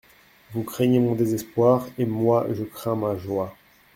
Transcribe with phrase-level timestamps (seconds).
[0.53, 3.55] Vous craignez mon désespoir, et moi, je crains ma joie.